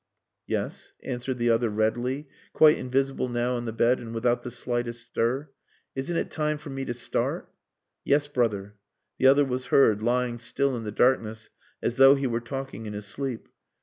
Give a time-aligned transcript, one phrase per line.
[0.47, 5.05] "Yes," answered the other readily, quite invisible now on the bed and without the slightest
[5.05, 5.51] stir.
[5.93, 7.53] "Isn't it time for me to start?"
[8.03, 8.77] "Yes, brother."
[9.19, 11.51] The other was heard, lying still in the darkness
[11.83, 13.47] as though he were talking in his sleep.